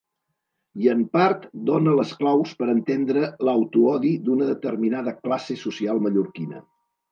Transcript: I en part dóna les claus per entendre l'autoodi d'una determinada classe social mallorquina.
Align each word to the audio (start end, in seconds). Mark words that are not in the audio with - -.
I 0.85 0.87
en 0.93 1.03
part 1.17 1.43
dóna 1.67 1.93
les 1.99 2.13
claus 2.21 2.55
per 2.63 2.69
entendre 2.77 3.29
l'autoodi 3.49 4.15
d'una 4.25 4.49
determinada 4.55 5.17
classe 5.23 5.61
social 5.69 6.05
mallorquina. 6.09 6.67